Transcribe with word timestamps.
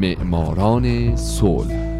معماران 0.00 1.16
صلح. 1.16 1.90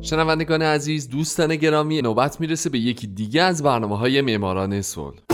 شنوندگان 0.00 0.62
عزیز 0.62 1.08
دوستان 1.08 1.56
گرامی 1.56 2.02
نوبت 2.02 2.40
می‌رسه 2.40 2.70
به 2.70 2.78
یکی 2.78 3.06
دیگه 3.06 3.42
از 3.42 3.62
برنامه 3.62 3.98
های 3.98 4.20
معماران 4.20 4.82
صلح. 4.82 5.25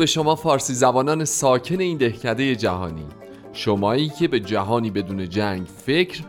به 0.00 0.06
شما 0.06 0.34
فارسی 0.34 0.74
زبانان 0.74 1.24
ساکن 1.24 1.80
این 1.80 1.98
دهکده 1.98 2.56
جهانی. 2.56 3.06
شمایی 3.52 4.08
که 4.08 4.28
به 4.28 4.40
جهانی 4.40 4.90
بدون 4.90 5.28
جنگ 5.28 5.66
فکر 5.66 6.22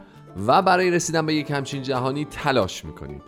و 0.48 0.62
برای 0.62 0.92
رسیدن 0.92 1.26
به 1.26 1.34
یک 1.34 1.52
همچین 1.52 1.84
جهانی 1.84 2.26
تلاش 2.26 2.86
می‌کنید. 2.86 3.22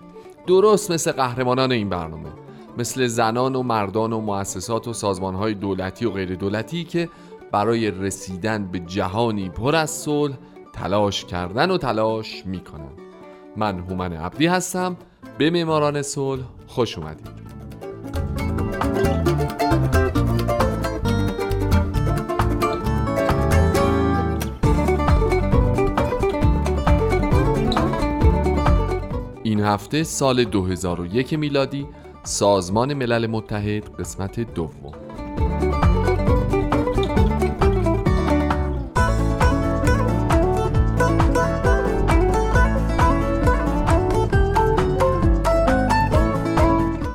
درست 0.48 0.92
مثل 0.92 1.12
قهرمانان 1.12 1.72
این 1.72 1.90
برنامه 1.90 2.30
مثل 2.78 3.08
زنان 3.08 3.56
و 3.56 3.64
مردان 3.64 4.14
و 4.14 4.22
مؤسسات 4.22 4.88
و 4.88 4.94
سازمانهای 4.94 5.54
دولتی 5.54 6.06
و 6.06 6.12
غیر 6.12 6.36
دولتی 6.36 6.84
که 6.84 7.10
برای 7.52 7.92
رسیدن 7.92 8.72
به 8.72 8.80
جهانی 8.80 9.50
پر 9.50 9.76
از 9.76 9.90
صلح 9.90 10.36
تلاش 10.74 11.26
کردن 11.26 11.72
و 11.72 11.78
تلاش 11.78 12.46
می‌کنن 12.46 12.92
من 13.58 13.80
هومن 13.80 14.14
عبدی 14.14 14.48
هستم. 14.48 14.98
به 15.38 15.50
معماران 15.50 16.02
صلح 16.02 16.44
خوش 16.68 16.98
اومدید. 16.98 17.43
هفته 29.74 30.04
سال 30.04 30.44
2001 30.44 31.34
میلادی 31.34 31.88
سازمان 32.24 32.94
ملل 32.94 33.28
متحد 33.28 33.90
قسمت 34.00 34.40
دوم. 34.40 34.92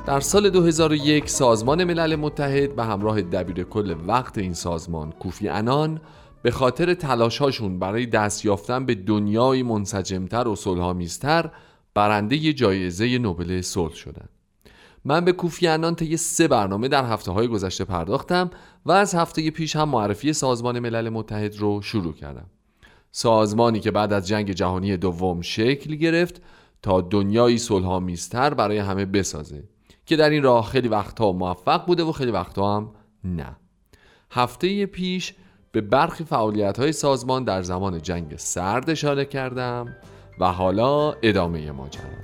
در 0.06 0.20
سال 0.20 0.51
2001 0.51 1.29
سازمان 1.29 1.84
ملل 1.84 2.17
متحد 2.17 2.77
به 2.77 2.84
همراه 2.84 3.23
دبیر 3.23 3.64
کل 3.64 3.97
وقت 4.06 4.39
این 4.39 4.53
سازمان 4.53 5.12
کوفی 5.12 5.48
انان 5.48 6.01
به 6.42 6.51
خاطر 6.51 6.95
تلاشهاشون 6.95 7.79
برای 7.79 8.06
دست 8.06 8.45
یافتن 8.45 8.86
به 8.86 8.95
دنیای 8.95 9.62
منسجمتر 9.62 10.48
و 10.48 10.56
صلحآمیزتر 10.56 11.51
برنده 11.94 12.53
جایزه 12.53 13.19
نوبل 13.19 13.61
صلح 13.61 13.94
شدند. 13.94 14.28
من 15.05 15.25
به 15.25 15.33
کوفی 15.33 15.67
انان 15.67 15.95
طی 15.95 16.17
سه 16.17 16.48
برنامه 16.48 16.89
در 16.89 17.05
هفته 17.05 17.33
های 17.33 17.48
گذشته 17.48 17.84
پرداختم 17.84 18.50
و 18.86 18.92
از 18.92 19.14
هفته 19.14 19.50
پیش 19.50 19.77
هم 19.77 19.89
معرفی 19.89 20.33
سازمان 20.33 20.78
ملل 20.78 21.08
متحد 21.08 21.56
رو 21.56 21.83
شروع 21.83 22.14
کردم 22.14 22.47
سازمانی 23.11 23.80
که 23.80 23.91
بعد 23.91 24.12
از 24.12 24.28
جنگ 24.28 24.53
جهانی 24.53 24.97
دوم 24.97 25.41
شکل 25.41 25.95
گرفت 25.95 26.42
تا 26.83 27.00
دنیایی 27.00 27.58
صلحآمیزتر 27.58 28.55
برای 28.55 28.78
همه 28.78 29.05
بسازه 29.05 29.64
که 30.06 30.17
در 30.17 30.30
این 30.30 30.42
راه 30.42 30.67
خیلی 30.67 30.89
وقتها 30.89 31.33
موفق 31.33 31.86
بوده 31.86 32.02
و 32.02 32.13
خیلی 32.13 32.30
وقتها 32.30 32.77
هم 32.77 32.90
نه 33.24 33.57
هفته 34.30 34.86
پیش 34.86 35.34
به 35.73 35.80
برخی 35.80 36.24
فعالیت 36.24 36.79
های 36.79 36.92
سازمان 36.92 37.45
در 37.45 37.63
زمان 37.63 38.02
جنگ 38.02 38.36
سرد 38.36 38.90
اشاره 38.90 39.24
کردم 39.24 39.96
و 40.41 40.53
حالا 40.53 41.13
ادامه 41.13 41.71
ماجرا. 41.73 42.19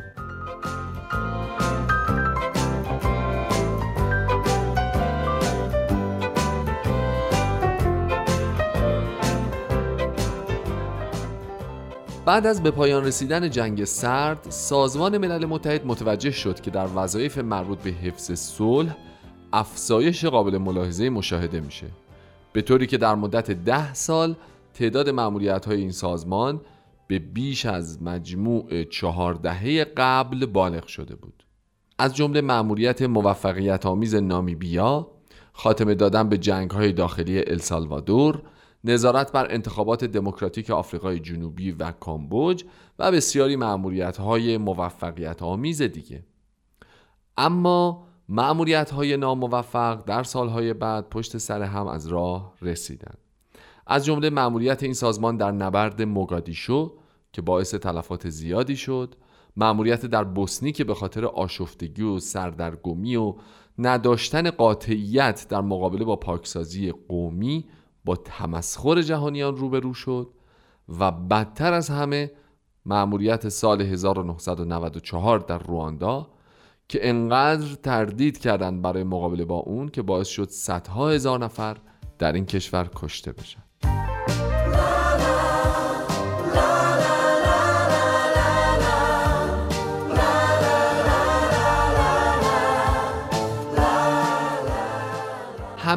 بعد 12.27 12.47
از 12.47 12.63
به 12.63 12.71
پایان 12.71 13.05
رسیدن 13.05 13.51
جنگ 13.51 13.85
سرد 13.85 14.47
سازمان 14.49 15.19
ملل 15.19 15.47
متحد 15.47 15.87
متوجه 15.87 16.31
شد 16.31 16.61
که 16.61 16.71
در 16.71 16.87
وظایف 16.95 17.39
مربوط 17.39 17.79
به 17.79 17.91
حفظ 17.91 18.33
صلح 18.33 18.97
افزایش 19.53 20.25
قابل 20.25 20.59
ملاحظه 20.59 21.11
مشاهده 21.11 21.61
میشه. 21.61 21.87
به 22.53 22.63
طوری 22.63 22.87
که 22.87 22.99
در 22.99 23.15
مدت 23.15 23.51
ده 23.51 23.95
سال 23.95 24.37
تعداد 24.75 25.09
معمولیت 25.09 25.67
های 25.67 25.81
این 25.81 25.93
سازمان 25.93 26.61
به 27.06 27.19
بیش 27.19 27.66
از 27.66 28.03
مجموع 28.03 28.84
چهار 28.84 29.34
دهه 29.34 29.84
قبل 29.84 30.47
بالغ 30.47 30.87
شده 30.87 31.16
بود. 31.16 31.44
از 31.98 32.16
جمله 32.16 32.41
مأموریت 32.41 33.03
موفقیت 33.03 33.87
آمیز 33.87 34.15
نامیبیا 34.15 35.10
خاتمه 35.53 35.94
دادن 35.94 36.28
به 36.28 36.38
جنگ 36.38 36.70
های 36.70 36.92
داخلی 36.92 37.38
السالوادور 37.38 38.42
نظارت 38.84 39.32
بر 39.32 39.47
انتخابات 39.50 40.04
دموکراتیک 40.04 40.70
آفریقای 40.70 41.20
جنوبی 41.20 41.72
و 41.72 41.91
کامبوج 41.91 42.65
و 42.98 43.12
بسیاری 43.12 43.56
معمولیت 43.56 44.16
های 44.16 44.59
موفقیت 44.59 45.42
آمیز 45.42 45.82
دیگه. 45.82 46.25
اما 47.36 48.06
معمولیت 48.28 48.91
های 48.91 49.16
ناموفق 49.16 50.04
در 50.04 50.22
سالهای 50.22 50.72
بعد 50.72 51.09
پشت 51.09 51.38
سر 51.38 51.62
هم 51.62 51.86
از 51.86 52.06
راه 52.06 52.54
رسیدند. 52.62 53.24
از 53.87 54.05
جمله 54.05 54.31
معمولیت 54.31 54.83
این 54.83 54.95
سازمان 54.95 55.37
در 55.37 55.53
نبرد 55.53 56.03
موگادیشو 56.03 56.99
که 57.33 57.43
باعث 57.43 57.75
تلفات 57.75 58.28
زیادی 58.28 58.77
شد 58.77 59.15
معمولیت 59.56 60.06
در 60.06 60.25
بوسنی 60.25 60.72
که 60.72 60.84
به 60.84 60.95
خاطر 60.95 61.25
آشفتگی 61.25 62.03
و 62.03 62.19
سردرگمی 62.19 63.17
و 63.17 63.34
نداشتن 63.78 64.50
قاطعیت 64.50 65.47
در 65.49 65.61
مقابله 65.61 66.05
با 66.05 66.17
پاکسازی 66.17 66.93
قومی 67.09 67.65
با 68.05 68.17
تمسخر 68.17 69.03
جهانیان 69.03 69.56
روبرو 69.56 69.95
شد 69.95 70.31
و 70.99 71.11
بدتر 71.11 71.72
از 71.72 71.89
همه 71.89 72.31
معمولیت 72.87 73.49
سال 73.49 73.83
1994 73.83 75.39
در 75.39 75.59
رواندا 75.59 76.31
که 76.89 77.09
انقدر 77.09 77.75
تردید 77.75 78.39
کردند 78.39 78.83
برای 78.83 79.05
مقابله 79.05 79.45
با 79.45 79.56
اون 79.56 79.89
که 79.89 80.03
باعث 80.03 80.28
شد 80.28 80.49
صدها 80.49 81.11
هزار 81.11 81.39
نفر 81.45 81.77
در 82.19 82.33
این 82.33 82.47
کشور 82.47 82.91
کشته 82.95 83.33
بشن. 83.33 83.62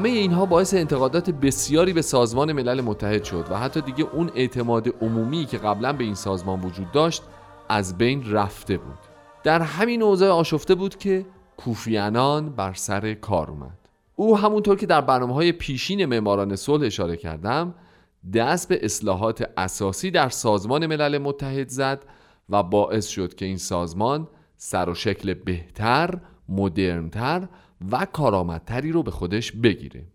همه 0.07 0.17
اینها 0.17 0.45
باعث 0.45 0.73
انتقادات 0.73 1.29
بسیاری 1.29 1.93
به 1.93 2.01
سازمان 2.01 2.51
ملل 2.51 2.81
متحد 2.81 3.23
شد 3.23 3.45
و 3.49 3.57
حتی 3.57 3.81
دیگه 3.81 4.03
اون 4.13 4.31
اعتماد 4.35 4.87
عمومی 5.01 5.45
که 5.45 5.57
قبلا 5.57 5.93
به 5.93 6.03
این 6.03 6.15
سازمان 6.15 6.61
وجود 6.61 6.91
داشت 6.91 7.23
از 7.69 7.97
بین 7.97 8.31
رفته 8.31 8.77
بود. 8.77 8.97
در 9.43 9.61
همین 9.61 10.01
اوضاع 10.01 10.29
آشفته 10.29 10.75
بود 10.75 10.97
که 10.97 11.25
کوفیانان 11.57 12.49
بر 12.49 12.73
سر 12.73 13.13
کار 13.13 13.51
اومد. 13.51 13.77
او 14.15 14.37
همونطور 14.37 14.77
که 14.77 14.85
در 14.85 15.01
برنامه 15.01 15.33
های 15.33 15.51
پیشین 15.51 16.05
معماران 16.05 16.55
صلح 16.55 16.85
اشاره 16.85 17.17
کردم 17.17 17.75
دست 18.33 18.69
به 18.69 18.85
اصلاحات 18.85 19.49
اساسی 19.57 20.11
در 20.11 20.29
سازمان 20.29 20.85
ملل 20.85 21.17
متحد 21.17 21.69
زد 21.69 22.05
و 22.49 22.63
باعث 22.63 23.07
شد 23.07 23.35
که 23.35 23.45
این 23.45 23.57
سازمان 23.57 24.27
سر 24.57 24.89
و 24.89 24.93
شکل 24.93 25.33
بهتر، 25.33 26.19
مدرنتر 26.49 27.47
و 27.91 28.05
کارآمدتری 28.05 28.91
رو 28.91 29.03
به 29.03 29.11
خودش 29.11 29.51
بگیره. 29.51 30.05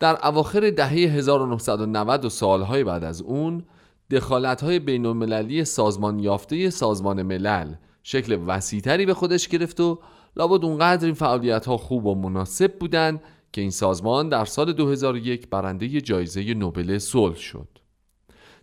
در 0.00 0.26
اواخر 0.26 0.70
دهه 0.70 0.88
1990 0.88 2.24
و 2.24 2.28
سالهای 2.28 2.84
بعد 2.84 3.04
از 3.04 3.22
اون 3.22 3.64
دخالت‌های 4.10 4.78
بین 4.78 5.06
المللی 5.06 5.64
سازمان 5.64 6.18
یافته 6.18 6.70
سازمان 6.70 7.22
ملل 7.22 7.74
شکل 8.02 8.38
وسیعتری 8.46 9.06
به 9.06 9.14
خودش 9.14 9.48
گرفت 9.48 9.80
و 9.80 9.98
لابد 10.36 10.64
اونقدر 10.64 11.04
این 11.04 11.14
فعالیت 11.14 11.66
ها 11.66 11.76
خوب 11.76 12.06
و 12.06 12.14
مناسب 12.14 12.78
بودن 12.78 13.20
که 13.52 13.60
این 13.60 13.70
سازمان 13.70 14.28
در 14.28 14.44
سال 14.44 14.72
2001 14.72 15.50
برنده 15.50 16.00
جایزه 16.00 16.54
نوبل 16.54 16.98
صلح 16.98 17.36
شد. 17.36 17.68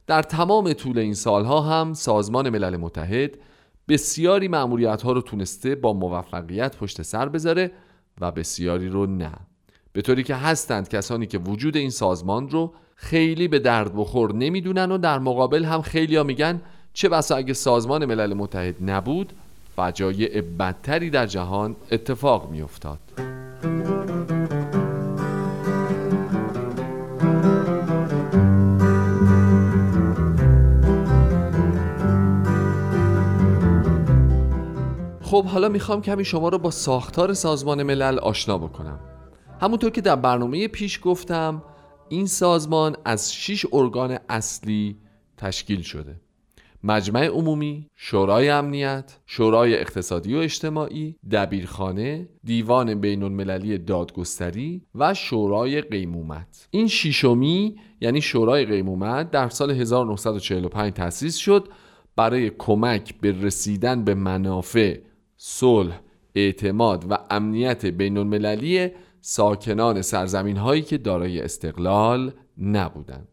در 0.08 0.22
تمام 0.22 0.74
طول 0.74 1.00
این 1.00 1.14
سالها 1.14 1.62
هم 1.62 1.94
سازمان 1.94 2.50
ملل 2.50 2.78
متحد 2.78 3.38
بسیاری 3.88 4.48
معمولیت 4.48 5.02
ها 5.02 5.12
رو 5.12 5.22
تونسته 5.22 5.76
با 5.76 5.94
موفقیت 5.94 6.78
پشت 6.78 7.02
سر 7.02 7.30
بذاره 7.30 7.72
و 8.22 8.32
بسیاری 8.32 8.90
رو 8.90 9.06
نه 9.06 9.32
به 9.94 10.02
طوری 10.02 10.24
که 10.24 10.36
هستند 10.36 10.90
کسانی 10.90 11.28
که 11.28 11.38
وجود 11.38 11.78
این 11.78 11.90
سازمان 11.90 12.50
رو 12.50 12.74
خیلی 12.96 13.48
به 13.48 13.60
درد 13.60 13.96
بخور 13.96 14.36
نمی‌دونن 14.36 14.92
و 14.92 14.98
در 14.98 15.20
مقابل 15.20 15.66
هم 15.66 15.82
خیلی 15.82 16.16
ها 16.16 16.24
میگن 16.24 16.62
چه 16.94 17.10
بسا 17.10 17.36
اگه 17.36 17.54
سازمان 17.54 18.06
ملل 18.06 18.34
متحد 18.34 18.76
نبود 18.82 19.34
فجایع 19.76 20.42
بدتری 20.42 21.10
در 21.10 21.26
جهان 21.26 21.76
اتفاق 21.92 22.52
میافتاد. 22.52 23.00
خب 35.30 35.46
حالا 35.46 35.70
می‌خوام 35.70 36.02
کمی 36.02 36.26
شما 36.26 36.50
رو 36.50 36.58
با 36.58 36.72
ساختار 36.72 37.34
سازمان 37.34 37.84
ملل 37.84 38.20
آشنا 38.20 38.58
بکنم. 38.58 39.00
همونطور 39.62 39.90
که 39.90 40.02
در 40.02 40.16
برنامه 40.16 40.68
پیش 40.68 41.00
گفتم 41.04 41.64
این 42.10 42.26
سازمان 42.26 42.96
از 43.06 43.34
6 43.34 43.66
ارگان 43.74 44.18
اصلی 44.30 44.98
تشکیل 45.38 45.82
شده. 45.82 46.16
مجمع 46.84 47.26
عمومی، 47.26 47.88
شورای 47.96 48.50
امنیت، 48.50 49.18
شورای 49.26 49.78
اقتصادی 49.78 50.36
و 50.36 50.38
اجتماعی، 50.38 51.16
دبیرخانه، 51.32 52.30
دیوان 52.44 53.02
بین 53.02 53.24
المللی 53.24 53.78
دادگستری 53.78 54.82
و 54.96 55.14
شورای 55.14 55.82
قیمومت. 55.82 56.68
این 56.72 56.88
شیشمی 56.88 57.76
یعنی 58.02 58.22
شورای 58.22 58.66
قیمومت 58.66 59.32
در 59.32 59.50
سال 59.50 59.72
1945 59.72 60.94
تأسیس 60.94 61.36
شد 61.36 61.68
برای 62.16 62.52
کمک 62.58 63.16
به 63.22 63.32
رسیدن 63.42 64.04
به 64.04 64.14
منافع، 64.14 64.98
صلح، 65.42 66.00
اعتماد 66.36 67.06
و 67.10 67.18
امنیت 67.30 67.86
بین 67.86 68.18
المللی 68.18 68.92
ساکنان 69.22 70.02
سرزمین 70.02 70.58
هایی 70.58 70.82
که 70.82 70.98
دارای 70.98 71.42
استقلال 71.42 72.34
نبودند. 72.58 73.28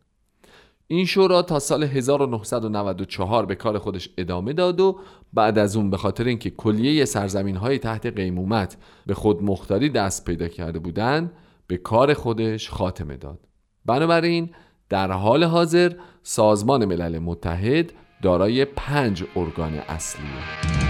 این 0.87 1.07
شورا 1.07 1.43
تا 1.43 1.59
سال 1.59 1.85
1994 1.85 3.47
به 3.47 3.55
کار 3.55 3.79
خودش 3.79 4.11
ادامه 4.19 4.53
داد 4.53 4.81
و 4.81 4.99
بعد 5.33 5.59
از 5.59 5.77
اون 5.77 5.91
به 5.91 5.97
خاطر 5.97 6.25
اینکه 6.25 6.51
کلیه 6.51 7.05
سرزمین 7.05 7.57
های 7.57 7.79
تحت 7.79 8.07
قیمومت 8.07 8.77
به 9.07 9.15
خود 9.15 9.43
مختاری 9.43 9.89
دست 9.89 10.25
پیدا 10.25 10.49
کرده 10.49 10.79
بودند 10.79 11.33
به 11.67 11.77
کار 11.77 12.15
خودش 12.15 12.71
خاتمه 12.71 13.17
داد 13.17 13.41
بنابراین 13.87 14.51
در 14.89 15.13
حال 15.13 15.45
حاضر 15.45 15.93
سازمان 16.23 16.85
ملل 16.85 17.19
متحد 17.19 17.93
دارای 18.23 18.65
پنج 18.65 19.25
ارگان 19.37 19.75
اصلیه 19.75 20.86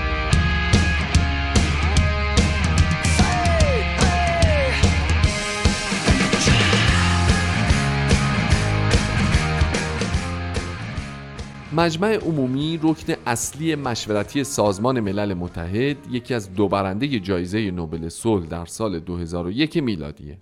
مجمع 11.76 12.14
عمومی 12.14 12.80
رکن 12.82 13.14
اصلی 13.26 13.74
مشورتی 13.74 14.44
سازمان 14.44 15.00
ملل 15.00 15.34
متحد 15.34 15.96
یکی 16.10 16.34
از 16.34 16.54
دو 16.54 16.68
برنده 16.68 17.20
جایزه 17.20 17.70
نوبل 17.70 18.08
صلح 18.08 18.46
در 18.46 18.66
سال 18.66 18.98
2001 19.00 19.76
میلادیه. 19.76 20.38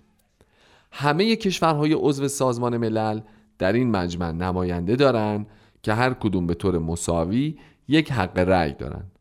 همه 0.91 1.35
کشورهای 1.35 1.93
عضو 1.93 2.27
سازمان 2.27 2.77
ملل 2.77 3.21
در 3.59 3.73
این 3.73 3.91
مجمع 3.91 4.31
نماینده 4.31 4.95
دارند 4.95 5.47
که 5.83 5.93
هر 5.93 6.13
کدوم 6.13 6.47
به 6.47 6.53
طور 6.53 6.77
مساوی 6.77 7.57
یک 7.87 8.11
حق 8.11 8.39
رأی 8.39 8.73
دارند 8.73 9.11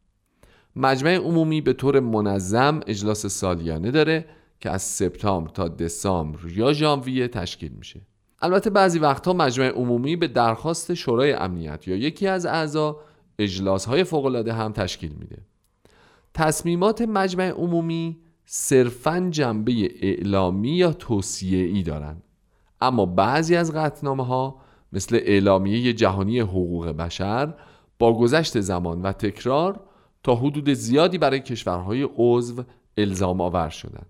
مجمع 0.77 1.15
عمومی 1.15 1.61
به 1.61 1.73
طور 1.73 2.01
منظم 2.01 2.81
اجلاس 2.87 3.27
سالیانه 3.27 3.91
داره 3.91 4.27
که 4.61 4.71
از 4.71 4.83
سپتامبر 4.83 5.51
تا 5.51 5.69
دسامبر 5.69 6.51
یا 6.51 6.73
ژانویه 6.73 7.29
تشکیل 7.29 7.73
میشه. 7.73 8.01
البته 8.43 8.71
بعضی 8.71 8.99
وقتها 8.99 9.33
مجمع 9.33 9.69
عمومی 9.69 10.17
به 10.17 10.29
درخواست 10.29 10.95
شورای 10.95 11.33
امنیت 11.33 11.89
یا 11.89 11.97
یکی 11.97 12.27
از 12.27 12.47
اعضا 12.47 13.01
اجلاس 13.39 13.85
های 13.85 14.05
فوقالعاده 14.05 14.53
هم 14.53 14.73
تشکیل 14.73 15.13
میده. 15.13 15.39
تصمیمات 16.35 17.03
مجمع 17.03 17.49
عمومی 17.51 18.19
صرفا 18.47 19.29
جنبه 19.31 19.91
اعلامی 20.03 20.71
یا 20.71 20.93
توصیه 20.93 21.65
ای 21.65 21.83
دارند. 21.83 22.23
اما 22.81 23.07
بعضی 23.07 23.57
از 23.57 23.73
قطنامه 23.73 24.27
ها 24.27 24.61
مثل 24.93 25.19
اعلامیه 25.23 25.93
جهانی 25.93 26.41
حقوق 26.41 26.87
بشر 26.89 27.55
با 27.99 28.19
گذشت 28.19 28.61
زمان 28.61 29.03
و 29.03 29.13
تکرار 29.13 29.81
تا 30.23 30.35
حدود 30.35 30.73
زیادی 30.73 31.19
برای 31.19 31.41
کشورهای 31.41 32.09
عضو 32.17 32.63
الزام 32.97 33.41
آور 33.41 33.69
شدند. 33.69 34.07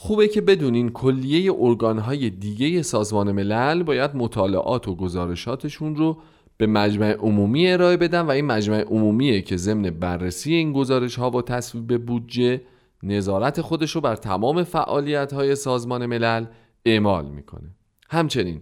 خوبه 0.00 0.28
که 0.28 0.40
بدونین 0.40 0.88
کلیه 0.88 1.52
ارگانهای 1.58 2.30
دیگه 2.30 2.82
سازمان 2.82 3.32
ملل 3.32 3.82
باید 3.82 4.10
مطالعات 4.14 4.88
و 4.88 4.94
گزارشاتشون 4.94 5.96
رو 5.96 6.18
به 6.56 6.66
مجمع 6.66 7.12
عمومی 7.12 7.70
ارائه 7.70 7.96
بدن 7.96 8.20
و 8.20 8.30
این 8.30 8.44
مجمع 8.44 8.80
عمومیه 8.80 9.42
که 9.42 9.56
ضمن 9.56 9.90
بررسی 9.90 10.54
این 10.54 10.72
گزارش 10.72 11.16
ها 11.16 11.30
و 11.30 11.42
تصویب 11.42 12.06
بودجه 12.06 12.60
نظارت 13.02 13.60
خودش 13.60 13.90
رو 13.90 14.00
بر 14.00 14.16
تمام 14.16 14.62
فعالیت 14.62 15.32
های 15.32 15.54
سازمان 15.54 16.06
ملل 16.06 16.46
اعمال 16.84 17.26
می‌کنه. 17.26 17.70
همچنین 18.10 18.60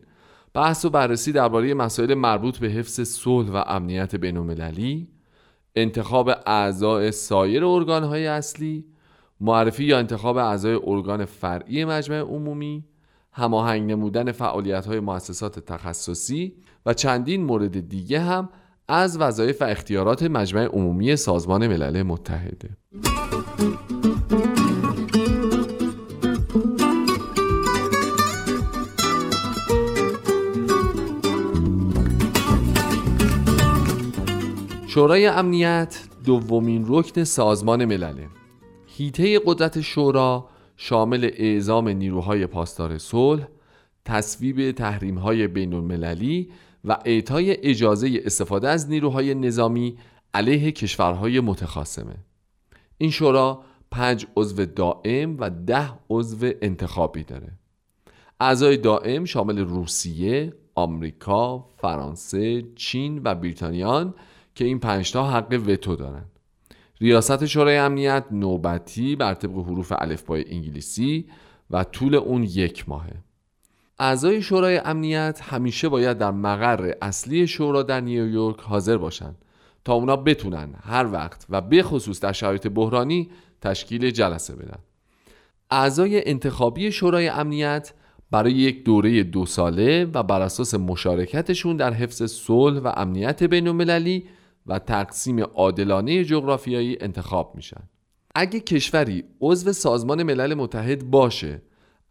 بحث 0.55 0.85
و 0.85 0.91
بررسی 0.91 1.33
درباره 1.33 1.75
مسائل 1.75 2.15
مربوط 2.15 2.59
به 2.59 2.69
حفظ 2.69 3.01
صلح 3.01 3.51
و 3.51 3.65
امنیت 3.67 4.17
بین 4.17 5.07
انتخاب 5.75 6.31
اعضای 6.47 7.13
سایر 7.13 7.65
ارگانهای 7.65 8.27
اصلی 8.27 8.96
معرفی 9.41 9.85
یا 9.85 9.99
انتخاب 9.99 10.37
اعضای 10.37 10.81
ارگان 10.85 11.25
فرعی 11.25 11.85
مجمع 11.85 12.19
عمومی 12.19 12.85
هماهنگ 13.33 13.91
نمودن 13.91 14.33
فعالیت 14.33 14.87
های 14.87 15.01
مؤسسات 15.01 15.59
تخصصی 15.59 16.55
و 16.87 16.95
چندین 16.95 17.45
مورد 17.45 17.89
دیگه 17.89 18.21
هم 18.21 18.49
از 18.89 19.19
وظایف 19.21 19.63
و 19.63 19.65
اختیارات 19.65 20.23
مجمع 20.23 20.65
عمومی 20.65 21.17
سازمان 21.17 21.67
ملل 21.67 22.03
متحده. 22.03 22.71
شورای 34.87 35.27
امنیت 35.27 35.99
دومین 36.25 36.85
رکن 36.89 37.25
سازمان 37.25 37.85
ملله. 37.85 38.29
هیته 38.99 39.41
قدرت 39.47 39.81
شورا 39.81 40.49
شامل 40.77 41.31
اعزام 41.35 41.89
نیروهای 41.89 42.47
پاسدار 42.47 42.99
صلح، 42.99 43.49
تصویب 44.05 44.73
تحریم‌های 44.73 45.47
بین 45.47 45.75
المللی 45.75 46.51
و 46.85 46.99
اعطای 47.05 47.57
اجازه 47.69 48.21
استفاده 48.25 48.69
از 48.69 48.91
نیروهای 48.91 49.35
نظامی 49.35 49.97
علیه 50.35 50.73
کشورهای 50.73 51.41
متخاصمه. 51.41 52.17
این 52.99 53.11
شورا 53.11 53.63
پنج 53.91 54.27
عضو 54.37 54.65
دائم 54.65 55.37
و 55.39 55.51
ده 55.51 55.91
عضو 56.11 56.51
انتخابی 56.63 57.25
داره. 57.25 57.53
اعضای 58.41 58.77
دائم 58.77 59.25
شامل 59.25 59.59
روسیه، 59.59 60.53
آمریکا، 60.75 61.69
فرانسه، 61.77 62.63
چین 62.77 63.21
و 63.25 63.35
بریتانیان 63.35 64.15
که 64.55 64.65
این 64.65 64.79
پنجتا 64.79 65.31
حق 65.31 65.63
وتو 65.67 65.97
دارند. 65.97 66.36
ریاست 67.01 67.47
شورای 67.47 67.77
امنیت 67.77 68.25
نوبتی 68.31 69.17
بر 69.17 69.35
طبق 69.35 69.59
حروف 69.59 69.93
الفبای 69.99 70.45
انگلیسی 70.49 71.27
و 71.71 71.85
طول 71.85 72.15
اون 72.15 72.43
یک 72.43 72.89
ماهه. 72.89 73.13
اعضای 73.99 74.43
شورای 74.43 74.79
امنیت 74.79 75.41
همیشه 75.43 75.89
باید 75.89 76.19
در 76.19 76.31
مقر 76.31 76.93
اصلی 77.03 77.47
شورا 77.47 77.83
در 77.83 78.01
نیویورک 78.01 78.61
حاضر 78.61 78.97
باشند 78.97 79.37
تا 79.85 79.95
اونا 79.95 80.17
بتونن 80.17 80.75
هر 80.83 81.13
وقت 81.13 81.47
و 81.51 81.61
به 81.61 81.83
خصوص 81.83 82.21
در 82.21 82.33
شرایط 82.33 82.67
بحرانی 82.67 83.31
تشکیل 83.61 84.11
جلسه 84.11 84.57
بدن. 84.57 84.79
اعضای 85.71 86.29
انتخابی 86.29 86.93
شورای 86.93 87.29
امنیت 87.29 87.93
برای 88.31 88.53
یک 88.53 88.85
دوره 88.85 89.23
دو 89.23 89.47
ساله 89.47 90.05
و 90.05 90.23
بر 90.23 90.41
اساس 90.41 90.75
مشارکتشون 90.75 91.77
در 91.77 91.93
حفظ 91.93 92.23
صلح 92.23 92.81
و 92.81 92.93
امنیت 92.97 93.43
بین 93.43 93.69
المللی 93.69 94.27
و 94.67 94.79
تقسیم 94.79 95.41
عادلانه 95.41 96.25
جغرافیایی 96.25 96.97
انتخاب 97.01 97.53
میشن. 97.55 97.83
اگه 98.35 98.61
کشوری 98.61 99.25
عضو 99.41 99.73
سازمان 99.73 100.23
ملل 100.23 100.55
متحد 100.55 101.11
باشه 101.11 101.63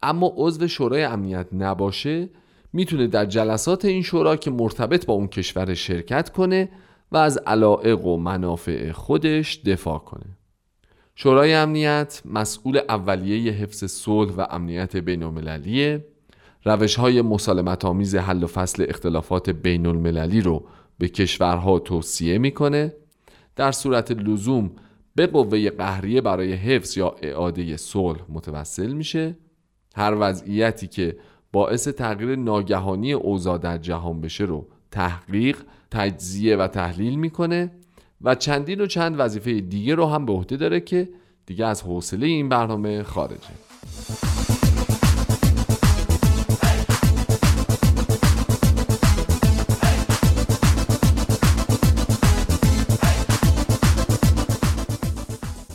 اما 0.03 0.33
عضو 0.35 0.67
شورای 0.67 1.03
امنیت 1.03 1.47
نباشه 1.53 2.29
می‌تونه 2.73 3.07
در 3.07 3.25
جلسات 3.25 3.85
این 3.85 4.01
شورا 4.01 4.35
که 4.35 4.51
مرتبط 4.51 5.05
با 5.05 5.13
اون 5.13 5.27
کشور 5.27 5.73
شرکت 5.73 6.29
کنه 6.29 6.69
و 7.11 7.17
از 7.17 7.37
علائق 7.37 8.05
و 8.05 8.17
منافع 8.17 8.91
خودش 8.91 9.61
دفاع 9.65 9.99
کنه. 9.99 10.37
شورای 11.15 11.53
امنیت 11.53 12.21
مسئول 12.25 12.79
اولیه 12.89 13.51
حفظ 13.51 13.83
صلح 13.83 14.31
و 14.31 14.45
امنیت 14.49 14.97
بین 14.97 15.23
المللیه 15.23 16.05
روش 16.65 16.95
های 16.95 17.21
مسالمت 17.21 17.85
آمیز 17.85 18.15
حل 18.15 18.43
و 18.43 18.47
فصل 18.47 18.85
اختلافات 18.89 19.49
بین 19.49 19.85
المللی 19.85 20.41
رو 20.41 20.65
به 20.97 21.07
کشورها 21.07 21.79
توصیه 21.79 22.37
می‌کنه 22.37 22.93
در 23.55 23.71
صورت 23.71 24.11
لزوم 24.11 24.71
به 25.15 25.27
قوه 25.27 25.69
قهریه 25.69 26.21
برای 26.21 26.53
حفظ 26.53 26.97
یا 26.97 27.15
اعاده 27.21 27.77
صلح 27.77 28.19
متوسل 28.29 28.93
میشه. 28.93 29.37
هر 29.95 30.15
وضعیتی 30.19 30.87
که 30.87 31.17
باعث 31.51 31.87
تغییر 31.87 32.35
ناگهانی 32.35 33.13
اوضاع 33.13 33.57
در 33.57 33.77
جهان 33.77 34.21
بشه 34.21 34.43
رو 34.43 34.67
تحقیق، 34.91 35.57
تجزیه 35.91 36.55
و 36.55 36.67
تحلیل 36.67 37.15
می‌کنه 37.15 37.71
و 38.21 38.35
چندین 38.35 38.81
و 38.81 38.85
چند 38.85 39.15
وظیفه 39.19 39.61
دیگه 39.61 39.95
رو 39.95 40.05
هم 40.05 40.25
به 40.25 40.33
عهده 40.33 40.57
داره 40.57 40.79
که 40.79 41.09
دیگه 41.45 41.65
از 41.65 41.81
حوصله 41.81 42.27
این 42.27 42.49
برنامه 42.49 43.03
خارجه. 43.03 43.49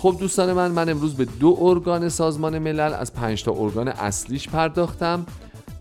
خب 0.02 0.16
دوستان 0.20 0.52
من 0.52 0.70
من 0.70 0.88
امروز 0.88 1.14
به 1.14 1.24
دو 1.24 1.56
ارگان 1.60 2.08
سازمان 2.08 2.58
ملل 2.58 2.94
از 2.94 3.14
پنج 3.14 3.44
تا 3.44 3.52
ارگان 3.52 3.88
اصلیش 3.88 4.48
پرداختم. 4.48 5.26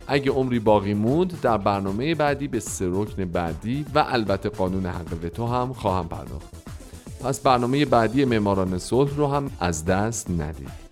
اگه 0.07 0.31
عمری 0.31 0.59
باقی 0.59 0.93
موند 0.93 1.41
در 1.41 1.57
برنامه 1.57 2.15
بعدی 2.15 2.47
به 2.47 2.59
سه 2.59 2.87
رکن 2.91 3.25
بعدی 3.25 3.85
و 3.95 4.05
البته 4.07 4.49
قانون 4.49 4.85
حق 4.85 5.29
تو 5.29 5.47
هم 5.47 5.73
خواهم 5.73 6.07
پرداخت. 6.07 6.47
پس 7.23 7.39
برنامه 7.39 7.85
بعدی 7.85 8.25
معماران 8.25 8.77
صلح 8.77 9.15
رو 9.15 9.27
هم 9.27 9.51
از 9.59 9.85
دست 9.85 10.29
ندید. 10.29 10.89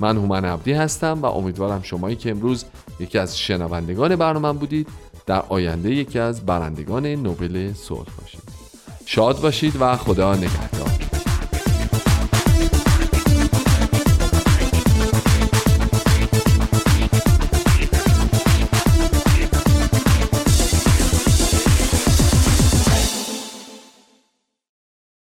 من 0.00 0.16
هومن 0.16 0.44
عبدی 0.44 0.72
هستم 0.72 1.22
و 1.22 1.26
امیدوارم 1.26 1.82
شمایی 1.82 2.16
که 2.16 2.30
امروز 2.30 2.64
یکی 3.00 3.18
از 3.18 3.38
شنوندگان 3.38 4.16
برنامه 4.16 4.52
بودید 4.58 4.88
در 5.26 5.42
آینده 5.48 5.94
یکی 5.94 6.18
از 6.18 6.46
برندگان 6.46 7.06
نوبل 7.06 7.72
صلح 7.72 8.08
باشید. 8.20 8.42
شاد 9.06 9.40
باشید 9.40 9.76
و 9.80 9.96
خدا 9.96 10.34
نگهدار. 10.34 10.89